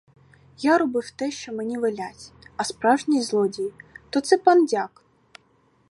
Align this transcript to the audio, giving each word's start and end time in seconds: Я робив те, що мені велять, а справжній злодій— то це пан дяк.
Я 0.57 0.77
робив 0.77 1.11
те, 1.11 1.31
що 1.31 1.53
мені 1.53 1.77
велять, 1.77 2.31
а 2.57 2.63
справжній 2.63 3.21
злодій— 3.21 3.73
то 4.09 4.21
це 4.21 4.37
пан 4.37 4.65
дяк. 4.65 5.01